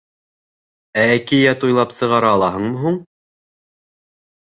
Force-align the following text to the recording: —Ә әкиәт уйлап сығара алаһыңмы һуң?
—Ә 1.01 1.03
әкиәт 1.17 1.67
уйлап 1.69 1.95
сығара 1.99 2.35
алаһыңмы 2.39 2.83
һуң? 2.89 3.01